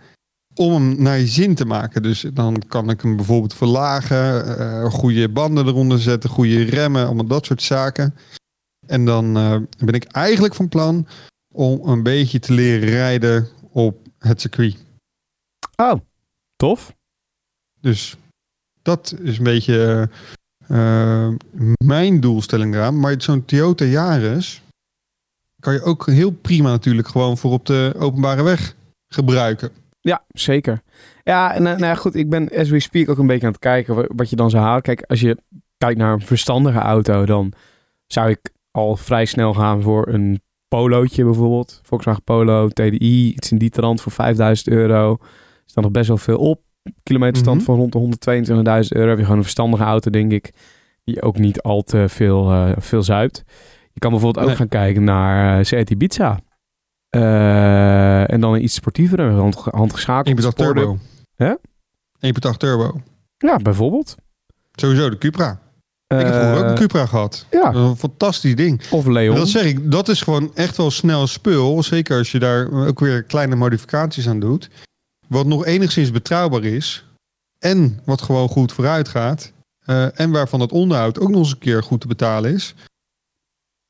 [0.55, 2.03] om hem naar je zin te maken.
[2.03, 7.25] Dus dan kan ik hem bijvoorbeeld verlagen, eh, goede banden eronder zetten, goede remmen, allemaal
[7.25, 8.15] dat soort zaken.
[8.87, 11.07] En dan eh, ben ik eigenlijk van plan
[11.53, 14.77] om een beetje te leren rijden op het circuit.
[15.75, 15.99] Oh,
[16.55, 16.93] tof.
[17.81, 18.15] Dus
[18.81, 20.09] dat is een beetje
[20.67, 21.29] eh,
[21.77, 22.99] mijn doelstelling eraan.
[22.99, 24.61] Maar zo'n Toyota Yaris
[25.59, 28.75] kan je ook heel prima natuurlijk gewoon voor op de openbare weg
[29.07, 29.71] gebruiken.
[30.05, 30.81] Ja, zeker.
[31.23, 33.51] Ja, en eh, nou ja, goed, ik ben as we speak ook een beetje aan
[33.51, 34.81] het kijken wa- wat je dan zou halen.
[34.81, 35.37] Kijk, als je
[35.77, 37.53] kijkt naar een verstandige auto, dan
[38.07, 41.79] zou ik al vrij snel gaan voor een polootje bijvoorbeeld.
[41.83, 45.11] Volkswagen Polo, TDI, iets in die trant voor 5000 euro.
[45.11, 45.27] Er
[45.65, 46.61] staat nog best wel veel op.
[47.03, 47.65] Kilometerstand Mhm.
[47.65, 49.07] van rond de 122.000 euro.
[49.09, 50.51] Heb je gewoon een verstandige auto, denk ik.
[51.03, 53.43] Die ook niet al te veel, eh, veel zuipt.
[53.93, 54.59] Je kan bijvoorbeeld ook Nee.
[54.59, 56.39] gaan kijken naar uh, Seat Ibiza.
[57.15, 60.75] Eh, en dan een iets sportievere, hand, handgeschakeld 1.8 sport.
[60.75, 60.97] turbo.
[61.35, 61.53] Hè?
[62.19, 63.01] 1.8 turbo.
[63.37, 64.15] Ja, bijvoorbeeld.
[64.73, 65.59] Sowieso de Cupra.
[66.07, 67.45] ik heb vroeger ook Eh, een Cupra gehad.
[67.51, 68.81] Ja, Dat is Een fantastisch ding.
[68.91, 69.35] of Leon.
[69.35, 71.83] Dat zeg ik, dat is gewoon echt wel snel spul.
[71.83, 74.69] Zeker als je daar ook weer kleine modificaties aan doet.
[75.27, 77.05] Wat nog enigszins betrouwbaar is.
[77.59, 79.53] En wat gewoon goed vooruit gaat.
[79.85, 82.75] eh, en waarvan het onderhoud ook nog eens een keer goed te betalen is.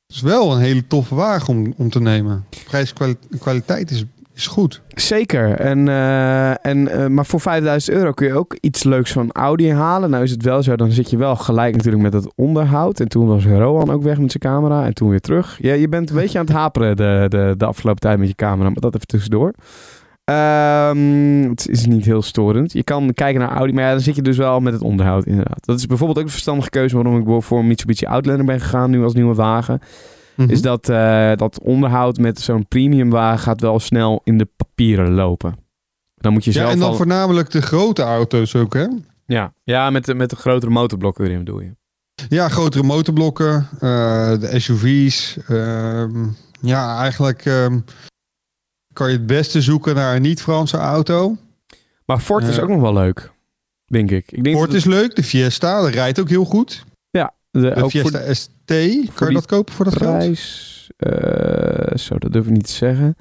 [0.06, 2.44] Het is wel een hele toffe wagen om, om te nemen.
[2.64, 4.82] Prijs-kwaliteit is, is goed.
[4.88, 5.50] Zeker.
[5.50, 9.72] En, eh, en, eh, maar voor 5000 euro kun je ook iets leuks van Audi
[9.72, 10.10] halen.
[10.10, 13.00] Nou is het wel zo, dan zit je wel gelijk natuurlijk met het onderhoud.
[13.00, 15.58] En toen was Rowan ook weg met zijn camera en toen weer terug.
[15.60, 18.34] Ja, je bent een beetje aan het haperen de, de, de afgelopen tijd met je
[18.34, 19.54] camera, maar dat even tussendoor.
[20.26, 22.72] Ehm, het is niet heel storend.
[22.72, 25.24] Je kan kijken naar Audi, maar ja, dan zit je dus wel met het onderhoud
[25.26, 25.64] inderdaad.
[25.66, 28.90] Dat is bijvoorbeeld ook een verstandige keuze waarom ik voor een Mitsubishi Outlander ben gegaan
[28.90, 29.80] nu als nieuwe wagen.
[30.34, 30.50] Mhm.
[30.50, 35.12] Is dat eh, dat onderhoud met zo'n premium wagen gaat wel snel in de papieren
[35.12, 35.54] lopen.
[36.16, 38.86] Dan moet je ja, zelf en dan al- voornamelijk de grote auto's ook, hè?
[39.26, 41.74] Ja, ja met, de, met de grotere motorblokken erin bedoel je.
[42.28, 45.38] Ja, grotere motorblokken, eh, de SUV's.
[45.48, 46.24] ehm,
[46.60, 47.78] ja, eigenlijk ehm,
[48.96, 51.36] kan je het beste zoeken naar een niet-Franse auto.
[52.06, 52.62] Maar Ford is Ja.
[52.62, 53.32] ook nog wel leuk,
[53.86, 54.32] denk ik.
[54.32, 56.84] ik denk Ford dat is leuk, de Fiesta, dat rijdt ook heel goed.
[57.10, 58.54] ja, de, De ook Fiesta voor ST,
[59.14, 60.16] kan je dat kopen voor dat geld?
[60.16, 60.74] prijs.
[60.96, 63.16] eh, zo, dat durf ik niet te zeggen.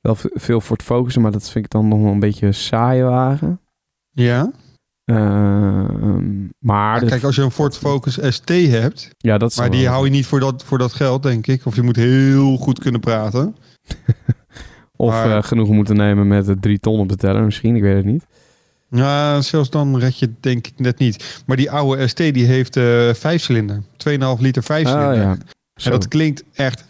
[0.00, 3.02] Wel veel Ford Focus, maar dat vind ik dan nog wel een beetje een saaie
[3.02, 3.60] wagen.
[4.10, 4.50] Ja.
[5.04, 9.78] Ehm, maar de- kijk, als je een Ford Focus ST hebt, ja, dat maar wel-
[9.78, 11.66] die hou je niet voor dat, voor dat geld, denk ik.
[11.66, 13.56] Of je moet heel goed kunnen praten.
[14.96, 17.82] Of maar- eh, genoegen moeten nemen met de drie ton op de teller misschien, ik
[17.82, 18.26] weet het niet.
[18.90, 21.42] Ja, zelfs dan red je het denk ik net niet.
[21.46, 23.82] Maar die oude ST die heeft eh vijf cilinder.
[23.96, 25.10] 2,5 liter vijfcilinder.
[25.10, 25.36] Ah, ja.
[25.84, 26.84] En dat klinkt echt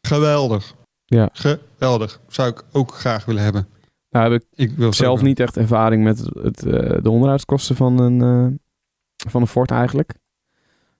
[0.00, 0.74] geweldig.
[1.04, 1.28] Ja.
[1.32, 2.20] Geweldig.
[2.28, 3.66] Zou ik ook graag willen hebben.
[4.10, 8.00] Nou, heb ik Ik wil zelf niet echt ervaring met het, eh, de onderhoudskosten van
[8.00, 8.56] een, eh,
[9.30, 10.14] van een Ford eigenlijk.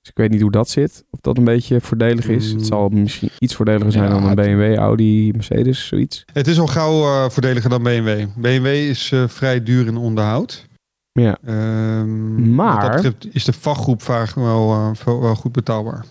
[0.01, 1.05] Dus ik weet niet hoe dat zit.
[1.11, 2.51] Of dat een beetje voordelig is.
[2.53, 2.57] Mm.
[2.59, 6.25] Het zal misschien iets voordeliger zijn Ja, dan een BMW, Audi, Mercedes, zoiets.
[6.33, 8.27] Het is al gauw eh, voordeliger dan BMW.
[8.37, 10.67] BMW is eh, vrij duur in onderhoud.
[11.13, 11.39] Ja.
[11.45, 16.05] Ehm, Maar- dat is de vakgroep vaak wel, eh, wel, wel goed betaalbaar.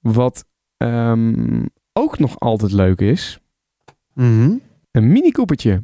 [0.00, 0.44] Wat
[0.76, 3.38] ehm, ook nog altijd leuk is,
[4.14, 4.50] Mhm.
[4.90, 5.82] een Mini Coopertje.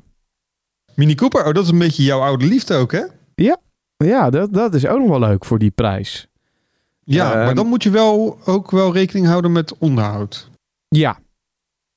[0.95, 3.03] Mini Cooper, oh, dat is een beetje jouw oude liefde ook, hè?
[4.05, 6.28] Ja, dat, dat is ook nog wel leuk voor die prijs.
[7.11, 10.51] Ja, Ehm, maar dan moet je wel ook wel rekening houden met onderhoud.
[10.89, 11.19] Ja,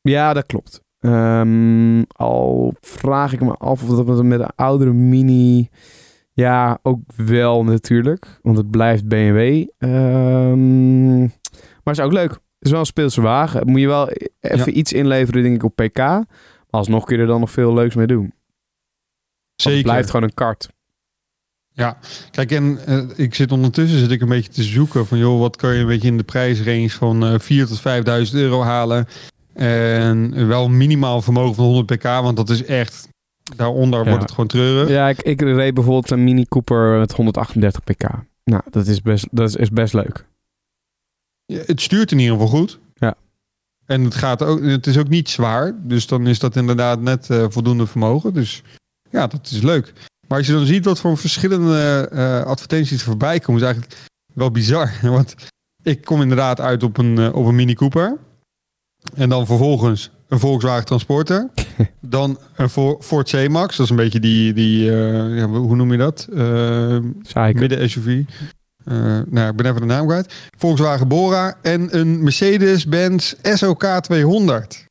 [0.02, 0.82] ja dat klopt.
[1.00, 5.70] Ehm, al vraag ik me af of dat met een oudere Mini...
[6.34, 8.40] Ja, ook wel natuurlijk.
[8.42, 9.68] Want het blijft BMW.
[9.78, 12.32] Ehm, maar is ook leuk.
[12.32, 13.70] Het is wel een speelse wagen.
[13.70, 15.98] Moet je wel even iets inleveren, denk ik, op PK.
[15.98, 16.26] Maar
[16.70, 18.20] alsnog kun je er dan nog veel leuks mee doen.
[18.20, 18.34] Want
[19.56, 19.80] Zeker.
[19.80, 20.70] Het blijft gewoon een kart.
[22.32, 25.56] Kijk, en eh, ik zit ondertussen zit ik een beetje te zoeken van, joh, wat
[25.56, 27.80] kan je een beetje in de prijsrange van eh 4 tot
[28.30, 29.08] 5.000 euro halen?
[29.54, 33.08] En wel minimaal vermogen van 100 pk, want dat is echt,
[33.56, 34.06] daaronder Ja.
[34.06, 34.90] wordt het gewoon treurig.
[34.90, 38.04] Ja, ik, ik reed bijvoorbeeld een Mini Cooper met 138 pk.
[38.44, 40.26] Nou, dat is best, dat is, is best leuk.
[41.46, 42.80] Ja, Het stuurt in ieder geval goed.
[42.94, 43.16] Ja.
[43.86, 45.74] En het, gaat ook, het is ook niet zwaar.
[45.84, 48.34] Dus dan is dat inderdaad net eh, voldoende vermogen.
[48.34, 48.62] Dus
[49.10, 49.94] ja, dat is leuk.
[50.32, 53.98] Maar als je dan ziet wat voor verschillende eh, advertenties er voorbij komen, is eigenlijk
[54.34, 54.92] wel bizar.
[55.02, 55.36] Want
[55.84, 58.18] ik kom inderdaad uit op een, eh, op een Mini Cooper.
[59.16, 61.50] En dan vervolgens een Volkswagen Transporter.
[62.00, 63.76] dan een Ford C-Max.
[63.78, 66.28] Dat is een beetje die, die ja, hoe noem je dat?
[67.22, 67.60] Zeiken.
[67.60, 68.24] midden SUV.
[68.86, 70.34] Eh, nou, ik ben even de naam kwijt.
[70.58, 74.86] Volkswagen Bora en een Mercedes-Benz SOK 200.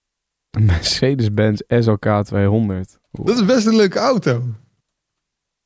[0.50, 2.98] Een Mercedes-Benz SLK 200.
[3.18, 4.42] Oeh, Dat is best een leuke auto.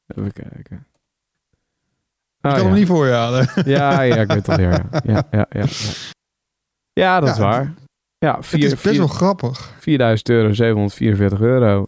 [0.06, 0.86] Even kijken.
[2.38, 2.66] Ik Ah, kan ja.
[2.68, 3.48] hem niet voor je halen.
[3.74, 4.84] Ja, ja, ik weet het alweer.
[5.04, 5.66] Ja, ja, ja.
[6.92, 7.74] Ja, dat is waar.
[8.18, 9.72] Ja, Het vier- is best vier- wel grappig.
[9.80, 11.86] 4000 euro, 744 euro.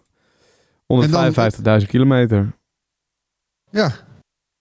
[1.81, 2.55] 155.000 kilometer.
[3.69, 3.91] Ja,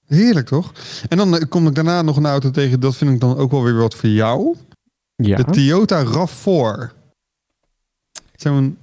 [0.06, 0.72] heerlijk toch?
[1.08, 2.80] En dan eh, kom ik daarna nog een auto tegen.
[2.80, 4.56] Dat vind ik dan ook wel weer wat voor jou.
[5.14, 5.36] Ja.
[5.36, 6.92] De Toyota RAV4.
[8.36, 8.78] Zo'n...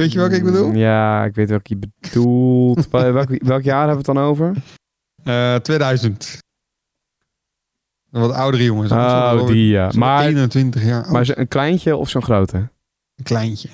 [0.00, 0.72] Weet je welke ik bedoel?
[0.72, 2.88] Ja, ik weet welke je bedoelt.
[2.90, 4.56] Wel- welk, welk jaar hebben we het dan over?
[5.24, 6.38] Eh 2000.
[8.10, 8.92] Een wat oudere jongens.
[8.92, 9.90] Oh, die ja.
[9.96, 11.12] Maar, 21 jaar oud.
[11.12, 12.56] maar een kleintje of zo'n grote?
[12.56, 13.68] Een kleintje.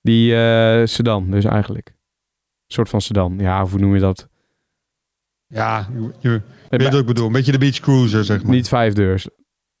[0.00, 1.88] Die eh, sedan dus eigenlijk.
[1.88, 3.38] Een soort van sedan.
[3.38, 4.28] Ja, of hoe noem je dat?
[5.46, 7.26] Ja, je, je weet wat ik bedoel.
[7.26, 8.52] Een beetje de beach cruiser, zeg maar.
[8.52, 9.28] Niet vijf deurs.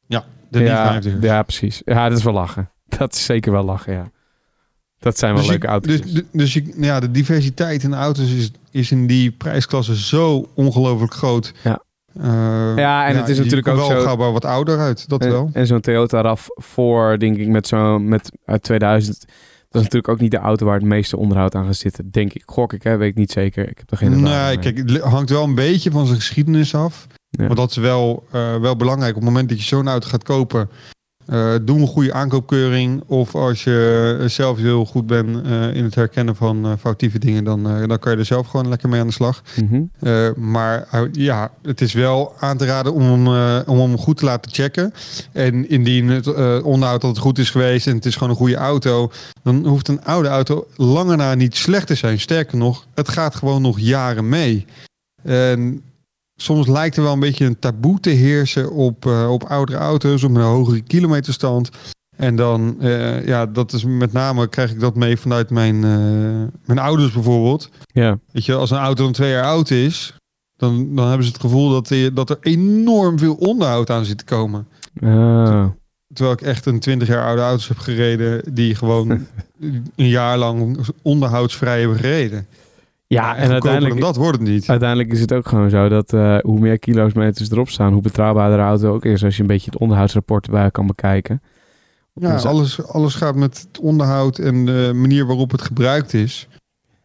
[0.06, 1.26] de niet ja, vijfde.
[1.26, 1.82] ja, precies.
[1.84, 2.70] Ja, dat is wel lachen.
[2.98, 4.10] Dat is zeker wel lachen, ja.
[5.04, 6.00] Dat zijn wel Dus, leuke je, auto's.
[6.00, 10.48] dus, dus je, ja, de diversiteit in de auto's is, is in die prijsklasse zo
[10.54, 11.52] ongelooflijk groot.
[11.64, 11.82] Ja.
[12.20, 15.50] Eh, Ja, en het is natuurlijk ook wel zo- gauw wat ouder uit, dat wel.
[15.52, 19.18] En, zo'n Toyota RAV4, denk ik, met zo'n met uit 2000.
[19.68, 22.10] Dat is natuurlijk ook niet de auto waar het meeste onderhoud aan gaat zitten.
[22.10, 22.42] Denk ik.
[22.46, 22.96] Gok ik, hè?
[22.96, 23.68] Weet ik niet zeker.
[23.68, 27.06] Ik heb er geen Nee, kijk, het hangt wel een beetje van zijn geschiedenis af.
[27.30, 27.44] Ja.
[27.46, 29.10] Want dat is wel, eh, wel belangrijk.
[29.16, 30.68] Op het moment dat je zo'n auto gaat kopen,
[31.26, 33.02] eh, doe een goede aankoopkeuring.
[33.06, 37.44] Of als je zelf heel goed bent eh, in het herkennen van eh, foutieve dingen,
[37.44, 39.42] dan, dan kan je er zelf gewoon lekker mee aan de slag.
[39.62, 39.82] Mhm.
[40.36, 44.52] Maar ja, het is wel aan te raden om hem, om hem goed te laten
[44.52, 44.92] checken.
[45.32, 49.10] En indien het onderhoud altijd goed is geweest en het is gewoon een goede auto,
[49.42, 52.20] dan hoeft een oude auto langer na niet slecht te zijn.
[52.20, 54.66] Sterker nog, het gaat gewoon nog jaren mee.
[55.22, 55.82] En
[56.36, 60.22] soms lijkt er wel een beetje een taboe te heersen op, eh, op oudere auto's,
[60.22, 61.70] op een hogere kilometerstand.
[62.16, 66.58] En dan, eh, ja, dat is met name, krijg ik dat mee vanuit mijn, eh,
[66.66, 67.68] mijn ouders bijvoorbeeld.
[67.86, 68.18] Ja.
[68.32, 70.16] Weet je, als een auto dan twee jaar oud is,
[70.56, 74.18] dan, dan hebben ze het gevoel dat, die- dat er enorm veel onderhoud aan zit
[74.18, 74.66] te komen.
[75.02, 75.66] Ah.
[76.12, 79.10] Terwijl ik echt een 20 jaar oude auto's heb gereden die gewoon
[79.96, 82.46] een jaar lang onderhoudsvrij hebben gereden.
[83.14, 84.68] Ja, en uiteindelijk, dat wordt het niet.
[84.68, 88.58] uiteindelijk is het ook gewoon zo dat eh, hoe meer kilometers erop staan, hoe betrouwbaarder
[88.58, 89.24] de auto ook is.
[89.24, 91.42] Als je een beetje het onderhoudsrapport erbij kan bekijken.
[92.14, 96.48] Ja, Dus- alles, alles gaat met het onderhoud en de manier waarop het gebruikt is.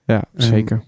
[0.05, 0.83] Ja, En- zeker.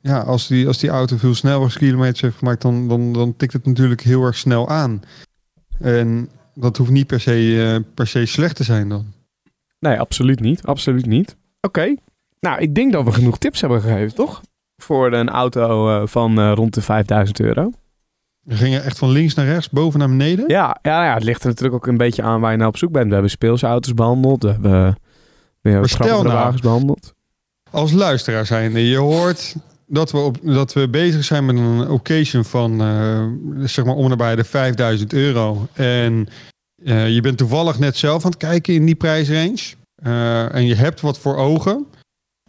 [0.00, 3.66] Ja, als die, als die auto veel snelheidskilometers heeft gemaakt, dan, dan, dan tikt het
[3.66, 5.02] natuurlijk heel erg snel aan.
[5.78, 9.06] En dat hoeft niet per se, eh, per se slecht te zijn dan.
[9.78, 10.62] Nee, absoluut niet.
[10.66, 11.36] Absoluut niet.
[11.60, 11.94] Oké.
[12.40, 14.42] Nou, ik denk dat we genoeg tips hebben gegeven, toch?
[14.76, 17.70] Voor een auto eh, van eh, rond de 5000 euro.
[18.40, 20.44] We gingen echt van links naar rechts, boven naar beneden.
[20.48, 22.76] Ja, ja, ja, het ligt er natuurlijk ook een beetje aan waar je nou op
[22.76, 23.06] zoek bent.
[23.06, 24.42] We hebben speelse auto's behandeld.
[24.42, 24.98] We hebben,
[25.60, 27.14] we hebben nou- wagens behandeld.
[27.70, 29.54] Als luisteraar zijnde, je hoort
[29.86, 33.26] dat we, op, dat we bezig zijn met een occasion van eh,
[33.66, 35.66] zeg maar om en nabij de 5000 euro.
[35.72, 36.28] En
[36.84, 39.74] je bent toevallig net zelf aan het kijken in die prijsrange.
[40.52, 41.86] En je hebt wat voor ogen.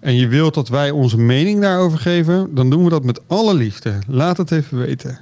[0.02, 2.56] En je wilt dat wij onze mening daarover geven.
[2.56, 3.94] Dan doen we dat met alle liefde.
[4.08, 5.20] Laat het even weten.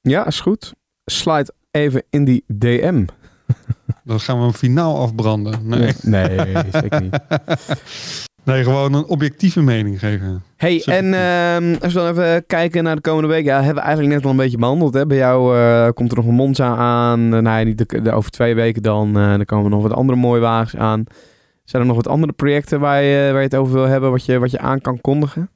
[0.00, 0.72] Ja, is goed.
[1.04, 3.04] Slide even in die DM.
[4.04, 5.60] Dan gaan we hem finaal afbranden.
[5.68, 6.38] Nee, Nee,
[6.72, 7.18] zeker niet.
[8.44, 10.42] nee gewoon een objectieve mening geven.
[10.56, 13.44] Hey, en ehm, als we dan even kijken naar de komende week.
[13.44, 14.94] Ja, hebben we eigenlijk net al een beetje behandeld.
[14.94, 15.06] Hè?
[15.06, 17.34] Bij jou eh, komt er nog een Monza aan.
[17.34, 19.08] Uh, nee, niet de, de- over twee weken dan.
[19.18, 21.04] eh, dan komen er nog wat andere mooie wagens aan.
[21.64, 24.10] Zijn er nog wat andere projecten waar je, waar je het over wil hebben?
[24.10, 25.48] Wat je, wat je aan kan kondigen?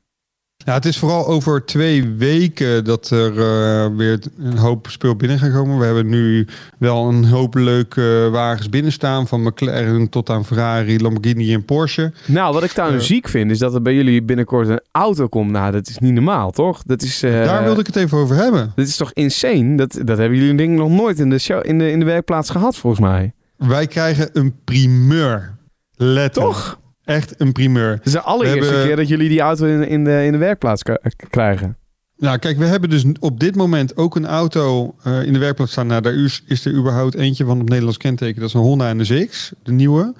[0.64, 5.38] Ja, het is vooral over twee weken dat er eh, weer een hoop speel binnen
[5.38, 5.78] gaan komen.
[5.78, 6.46] We hebben nu
[6.78, 9.28] wel een hoop leuke wagens binnen staan.
[9.28, 12.12] Van McLaren tot aan Ferrari, Lamborghini en Porsche.
[12.26, 12.98] Nou, wat ik daar Eh.
[13.00, 15.50] ziek vind, is dat er bij jullie binnenkort een auto komt.
[15.50, 16.82] Nou, dat is niet normaal, toch?
[16.82, 18.72] Dat is, eh, Daar wilde ik het even over hebben.
[18.74, 19.76] Dit is toch insane?
[19.76, 22.04] Dat, dat hebben jullie denk ik nog nooit in de, show, in, de, in de
[22.04, 23.32] werkplaats gehad, volgens mij.
[23.56, 25.56] Wij krijgen een primeur.
[25.98, 26.54] Letterlijk.
[26.54, 26.80] Toch?
[27.04, 27.90] Echt een primeur.
[27.90, 30.38] Het is de allereerste hebben- keer dat jullie die auto in, in, de, in de
[30.38, 30.82] werkplaats
[31.30, 31.76] krijgen.
[32.16, 35.72] Nou, kijk, we hebben dus op dit moment ook een auto eh, in de werkplaats
[35.72, 35.87] staan.
[35.87, 38.40] Nou, daar is, is er überhaupt eentje van op Nederlands kenteken.
[38.40, 40.14] Dat is een Honda NSX, de nieuwe.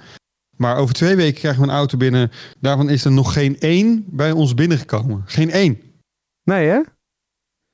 [0.55, 2.31] Maar over twee weken krijgen we een auto binnen.
[2.59, 5.23] Daarvan is er nog geen één bij ons binnengekomen.
[5.25, 5.79] Geen één.
[6.43, 6.81] Nee, hè?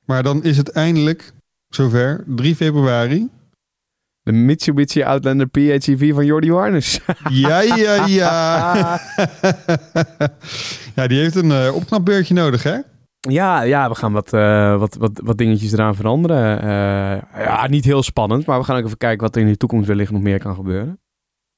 [0.04, 1.32] Maar dan is het eindelijk
[1.68, 3.28] zover, 3 februari.
[4.26, 7.00] De Mitsubishi Outlander PHEV van Jordi Warners.
[7.30, 9.00] Ja, ja, ja.
[10.96, 12.76] ja, die heeft een eh, opknapbeurtje nodig, hè?
[13.20, 16.60] ja, ja, we gaan wat, eh, wat, wat, wat dingetjes eraan veranderen.
[16.60, 19.56] Eh, ja, niet heel spannend, maar we gaan ook even kijken wat er in de
[19.56, 21.00] toekomst wellicht nog meer kan gebeuren.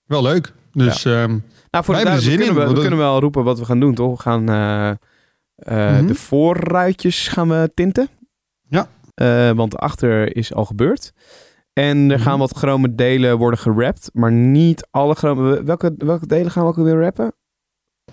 [0.04, 0.52] Wel leuk.
[0.72, 1.38] Dus ehm,
[1.70, 3.44] Nou, voor Wij de hebben zin kunnen in, we, want we dat- kunnen wel roepen
[3.44, 4.16] wat we gaan doen, toch?
[4.16, 4.96] We gaan eh, eh,
[5.98, 6.06] Mhm.
[6.06, 8.08] de voorruitjes gaan we tinten.
[8.68, 8.88] Ja.
[9.14, 11.12] Eh, want achter is al gebeurd.
[11.78, 12.26] En er Mhm.
[12.26, 15.62] gaan wat chrome delen worden gerapt, maar niet alle chrome...
[15.62, 17.32] Welke, welke delen gaan we ook weer rappen?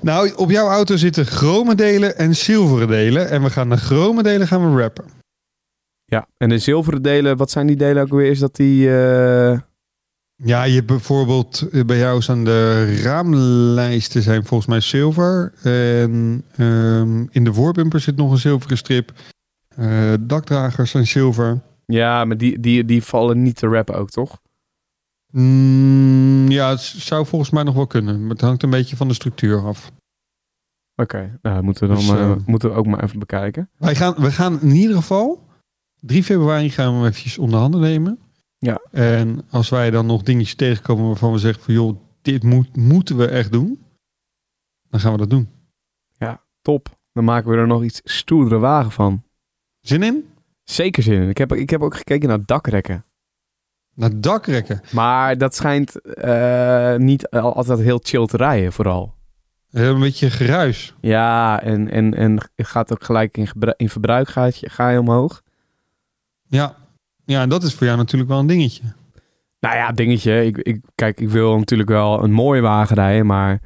[0.01, 3.29] nou, op jouw auto zitten chrome delen en zilveren delen.
[3.29, 5.05] En we gaan de chrome delen gaan we rappen.
[6.05, 8.29] Ja, en de zilveren delen, wat zijn die delen ook weer?
[8.31, 8.89] Is dat die...
[8.89, 9.59] eh,
[10.43, 15.53] Ja, je hebt bijvoorbeeld eh, bij jou staan de raamlijsten zijn volgens mij zilver.
[15.63, 19.11] En ehm, in de voorbumper zit nog een zilveren strip.
[19.75, 21.59] Eh, dakdragers zijn zilver.
[21.85, 24.41] Ja, maar die, die, die vallen niet te rappen ook, toch?
[25.31, 28.21] Mm, ja, het zou volgens mij nog wel kunnen.
[28.21, 29.91] Maar het hangt een beetje van de structuur af.
[30.95, 33.69] Oké, nou, moeten we dan Dus, eh, eh, moeten we ook maar even bekijken.
[33.77, 35.47] Wij gaan, we gaan in ieder geval
[35.99, 38.19] 3 februari gaan we eventjes onder handen nemen.
[38.57, 38.81] Ja.
[38.91, 43.17] En als wij dan nog dingetjes tegenkomen waarvan we zeggen van joh, dit moet, moeten
[43.17, 43.79] we echt doen.
[44.89, 45.49] Dan gaan we dat doen.
[46.65, 46.97] Top.
[47.13, 49.23] Dan maken we er nog iets stoerdere wagen van.
[49.79, 50.25] Zin in?
[50.65, 51.29] Zeker zin in.
[51.29, 53.05] Ik heb, ik heb ook gekeken naar dakrekken.
[53.93, 54.81] Naar dakrekken.
[54.91, 59.13] Maar dat schijnt eh, niet al- altijd heel chill te rijden, vooral.
[59.71, 60.93] Een beetje geruis.
[61.01, 63.47] Ja, en, en, en gaat ook gelijk in,
[63.77, 65.41] in verbruik ga je, ga je omhoog.
[66.47, 66.75] Ja.
[67.25, 68.83] Ja, en dat is voor jou natuurlijk wel een dingetje.
[69.59, 70.45] Nou ja, dingetje.
[70.45, 73.61] Ik, ik, kijk, ik wil natuurlijk wel een mooie wagen rijden, maar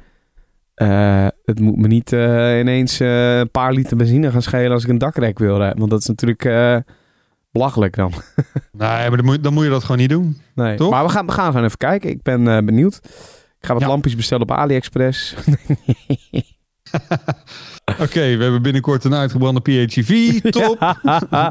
[0.80, 4.82] eh, het moet me niet eh, ineens eh, een paar liter benzine gaan schelen als
[4.84, 5.78] ik een dakrek wil rijden.
[5.78, 6.84] Want dat is natuurlijk
[7.52, 8.12] belachelijk dan.
[8.72, 10.40] Nee, maar dan moet, dan moet je dat gewoon niet doen.
[10.54, 10.76] Nee.
[10.76, 10.90] Toch?
[10.90, 12.10] Maar we gaan, we gaan gewoon even kijken.
[12.10, 13.00] Ik ben benieuwd.
[13.58, 13.88] Ik ga wat Ja.
[13.88, 15.34] lampjes bestellen op AliExpress.
[18.00, 20.40] Oké, we hebben binnenkort een uitgebrande PHEV.
[20.50, 20.96] Top.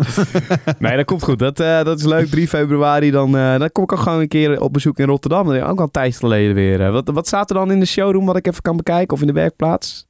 [0.80, 1.39] nee, dat komt goed.
[1.39, 2.28] Dat, eh, dat is leuk.
[2.28, 5.45] 3 februari, dan, eh, dan kom ik ook gewoon een keer op bezoek in Rotterdam.
[5.45, 6.82] Dat is ook al een tijd geleden weer.
[6.86, 6.91] eh.
[6.91, 9.13] Wat, wat staat er dan in de showroom wat ik even kan bekijken?
[9.15, 10.08] Of in de werkplaats?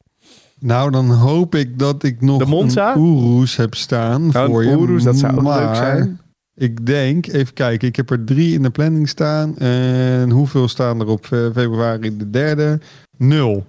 [0.60, 2.96] Nou, dan hoop ik dat ik nog De Monza?
[2.96, 4.78] een Urus heb staan Oh, voor je.
[4.78, 6.20] Urus, dat zou ook leuk zijn.
[6.56, 9.58] Ik denk, even kijken, ik heb er drie in de planning staan.
[9.58, 12.80] En hoeveel staan er op februari de derde?
[13.18, 13.66] Nul.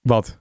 [0.00, 0.38] Wat?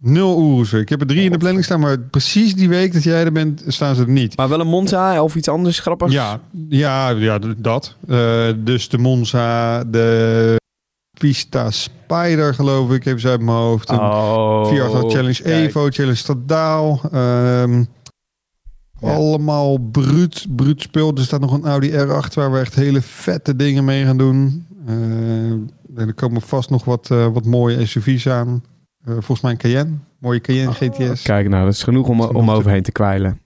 [0.00, 0.80] Nul Urussen.
[0.80, 3.32] Ik heb er drie in de planning staan, maar precies die week dat jij er
[3.32, 4.36] bent, staan ze er niet.
[4.36, 6.12] Maar wel een Monza of iets anders grappigs?
[6.12, 7.96] Ja, ja, ja dat.
[8.08, 10.56] Eh, dus de Monza, de
[11.18, 13.88] Pista Spider, geloof ik, even uit mijn hoofd.
[13.90, 14.66] Een Oh.
[15.10, 15.68] Challenge kijk.
[15.68, 17.00] Evo, Challenge Stadaal.
[17.12, 17.84] ehm,
[19.00, 19.14] Ja.
[19.14, 21.12] Allemaal bruut, bruut spul.
[21.14, 24.66] Er staat nog een Audi R8 waar we echt hele vette dingen mee gaan doen.
[24.86, 28.62] Eh, en er komen vast nog wat, eh, wat mooie SUV's aan.
[29.06, 29.96] Eh, volgens mij een Cayenne.
[30.18, 31.22] Mooie Cayenne GTS.
[31.22, 33.40] Kijk, nou, dat is genoeg om, om overheen te kwijlen.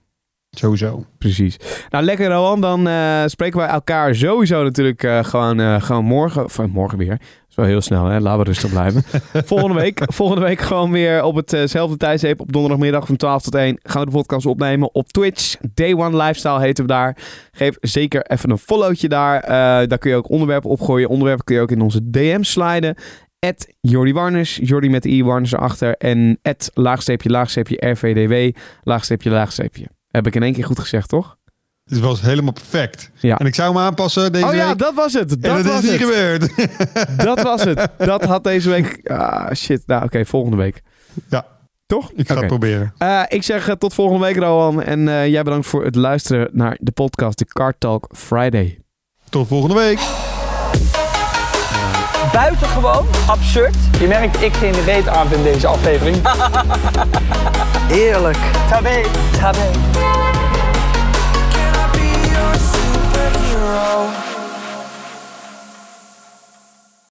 [0.57, 1.05] Sowieso.
[1.17, 1.57] Precies.
[1.89, 2.61] Nou, lekker Rowan.
[2.61, 6.43] Dan eh, spreken wij elkaar sowieso natuurlijk eh, gewoon, eh, gewoon morgen.
[6.43, 7.17] Of eh, morgen weer.
[7.17, 8.19] Dat is wel heel snel, hè?
[8.19, 9.03] Laten we rustig blijven.
[9.45, 12.39] volgende, week, volgende week gewoon weer op hetzelfde tijdstip.
[12.39, 15.55] Op donderdagmiddag van 12 tot 1 gaan we de podcast opnemen op Twitch.
[15.73, 17.17] Day One Lifestyle heten we daar.
[17.51, 19.39] Geef zeker even een followtje daar.
[19.39, 19.49] Eh,
[19.87, 21.09] daar kun je ook onderwerpen opgooien.
[21.09, 22.95] Onderwerpen kun je ook in onze DM sliden.
[23.47, 25.95] At Jordi Warners, Jordi met de i Warners erachter.
[25.97, 29.87] En at laagsteepje, laagsteepje, RVDW, laagsteepje, laagsteepje.
[30.07, 31.37] Heb ik in één keer goed gezegd, toch?
[31.83, 33.11] Het was helemaal perfect.
[33.19, 33.37] Ja.
[33.37, 35.29] En ik zou hem aanpassen deze oh ja, dat was het.
[35.29, 36.01] Dat dat was is niet het.
[36.01, 36.53] gebeurd.
[37.25, 37.87] Dat was het.
[37.97, 39.09] Dat had deze week...
[39.09, 39.83] Ah, shit.
[39.85, 40.25] Nou, oké.
[40.25, 40.81] volgende week.
[41.29, 41.45] Ja.
[41.85, 42.11] Toch?
[42.15, 42.93] ik ga het proberen.
[42.97, 44.83] Eh, ik zeg eh, tot volgende week, Rowan.
[44.83, 48.79] En eh, jij bedankt voor het luisteren naar de podcast The Car Talk Friday.
[49.29, 49.99] Tot volgende week
[52.31, 53.75] buitengewoon absurd.
[53.99, 56.17] Je merkt ik geen reet aan in deze aflevering.
[58.05, 58.37] Eerlijk.
[58.69, 59.01] Tabé.
[59.39, 59.69] Tabé.